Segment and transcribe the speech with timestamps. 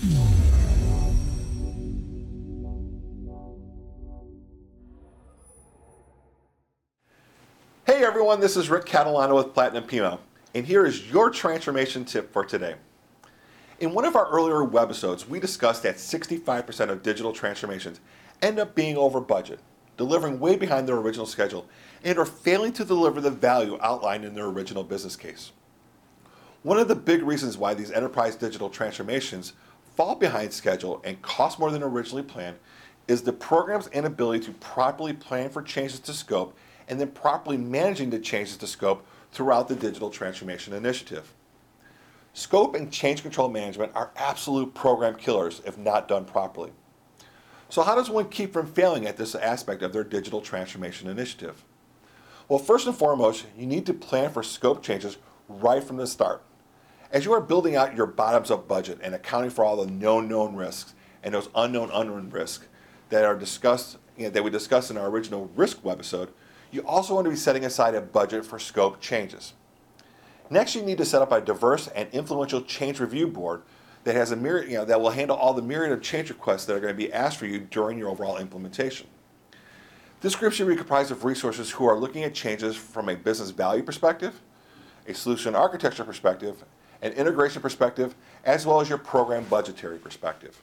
[0.00, 0.08] Hey
[7.86, 10.18] everyone, this is Rick Catalano with Platinum PMO,
[10.54, 12.76] and here is your transformation tip for today.
[13.80, 18.00] In one of our earlier webisodes, we discussed that 65% of digital transformations
[18.40, 19.60] end up being over budget,
[19.98, 21.66] delivering way behind their original schedule,
[22.02, 25.52] and are failing to deliver the value outlined in their original business case.
[26.62, 29.54] One of the big reasons why these enterprise digital transformations
[30.00, 32.56] fall behind schedule and cost more than originally planned
[33.06, 36.56] is the program's inability to properly plan for changes to scope
[36.88, 41.34] and then properly managing the changes to scope throughout the digital transformation initiative.
[42.32, 46.72] Scope and change control management are absolute program killers if not done properly.
[47.68, 51.62] So, how does one keep from failing at this aspect of their digital transformation initiative?
[52.48, 56.42] Well, first and foremost, you need to plan for scope changes right from the start.
[57.12, 60.28] As you are building out your bottoms up budget and accounting for all the known
[60.28, 62.68] known risks and those unknown unknown risks
[63.08, 66.28] that are discussed you know, that we discussed in our original risk webisode,
[66.70, 69.54] you also want to be setting aside a budget for scope changes.
[70.50, 73.62] Next, you need to set up a diverse and influential change review board
[74.04, 76.64] that has a myriad, you know, that will handle all the myriad of change requests
[76.66, 79.06] that are going to be asked for you during your overall implementation.
[80.20, 83.50] This group should be comprised of resources who are looking at changes from a business
[83.50, 84.40] value perspective,
[85.08, 86.64] a solution architecture perspective,
[87.02, 90.62] an integration perspective, as well as your program budgetary perspective.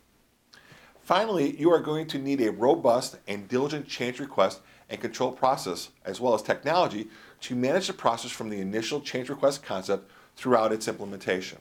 [1.01, 5.89] Finally, you are going to need a robust and diligent change request and control process,
[6.05, 7.07] as well as technology,
[7.41, 11.59] to manage the process from the initial change request concept throughout its implementation.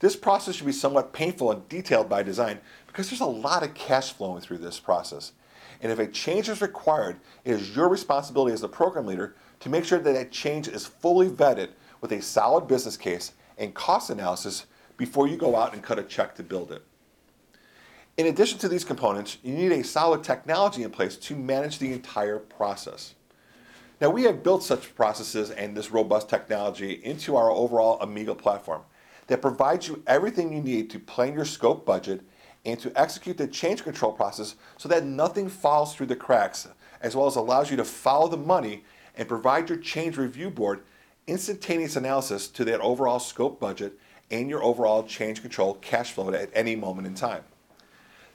[0.00, 3.74] This process should be somewhat painful and detailed by design because there's a lot of
[3.74, 5.32] cash flowing through this process.
[5.82, 9.68] And if a change is required, it is your responsibility as the program leader to
[9.68, 14.10] make sure that that change is fully vetted with a solid business case and cost
[14.10, 14.66] analysis
[14.96, 16.82] before you go out and cut a check to build it.
[18.16, 21.92] In addition to these components, you need a solid technology in place to manage the
[21.92, 23.14] entire process.
[24.00, 28.82] Now, we have built such processes and this robust technology into our overall Amigo platform
[29.26, 32.22] that provides you everything you need to plan your scope budget
[32.64, 36.66] and to execute the change control process so that nothing falls through the cracks,
[37.00, 38.84] as well as allows you to follow the money
[39.16, 40.82] and provide your change review board
[41.30, 43.92] instantaneous analysis to that overall scope budget
[44.30, 47.44] and your overall change control cash flow at any moment in time.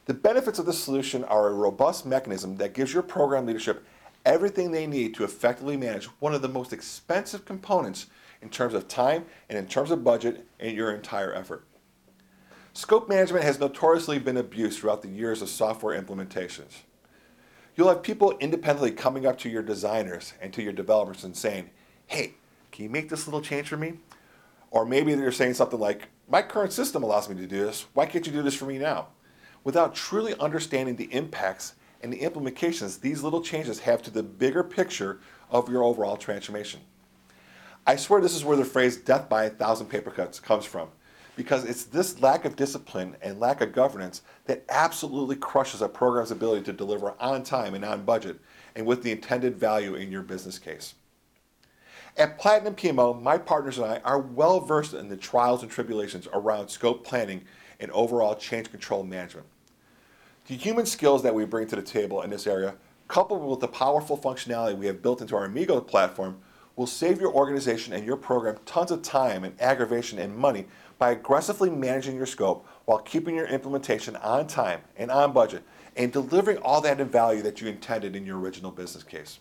[0.05, 3.85] The benefits of this solution are a robust mechanism that gives your program leadership
[4.25, 8.07] everything they need to effectively manage one of the most expensive components
[8.41, 11.65] in terms of time and in terms of budget and your entire effort.
[12.73, 16.81] Scope management has notoriously been abused throughout the years of software implementations.
[17.75, 21.69] You'll have people independently coming up to your designers and to your developers and saying,
[22.07, 22.35] hey,
[22.75, 23.93] can you make this little change for me?
[24.69, 27.85] Or maybe they're saying something like, my current system allows me to do this.
[27.93, 29.07] Why can't you do this for me now?
[29.65, 34.63] without truly understanding the impacts and the implications these little changes have to the bigger
[34.63, 35.19] picture
[35.49, 36.79] of your overall transformation.
[37.85, 40.89] I swear this is where the phrase death by a thousand paper cuts comes from,
[41.35, 46.31] because it's this lack of discipline and lack of governance that absolutely crushes a program's
[46.31, 48.39] ability to deliver on time and on budget
[48.75, 50.93] and with the intended value in your business case.
[52.17, 56.29] At Platinum PMO, my partners and I are well versed in the trials and tribulations
[56.31, 57.43] around scope planning
[57.77, 59.47] and overall change control management.
[60.47, 62.75] The human skills that we bring to the table in this area,
[63.09, 66.37] coupled with the powerful functionality we have built into our Amigo platform,
[66.77, 70.67] will save your organization and your program tons of time and aggravation and money
[70.97, 75.63] by aggressively managing your scope while keeping your implementation on time and on budget
[75.97, 79.39] and delivering all that in value that you intended in your original business case.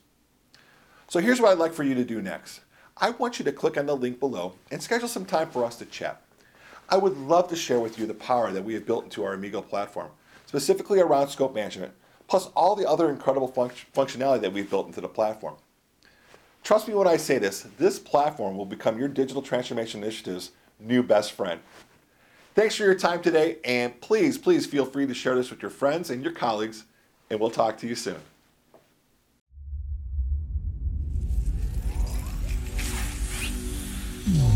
[1.08, 2.60] So here's what I'd like for you to do next.
[2.96, 5.76] I want you to click on the link below and schedule some time for us
[5.76, 6.22] to chat.
[6.88, 9.34] I would love to share with you the power that we have built into our
[9.34, 10.10] Amigo platform
[10.54, 11.92] specifically around scope management,
[12.28, 13.48] plus all the other incredible
[13.92, 15.56] functionality that we've built into the platform.
[16.62, 21.02] Trust me when I say this, this platform will become your digital transformation initiative's new
[21.02, 21.60] best friend.
[22.54, 25.72] Thanks for your time today, and please, please feel free to share this with your
[25.72, 26.84] friends and your colleagues,
[27.30, 28.20] and we'll talk to you soon.
[34.26, 34.53] Mm.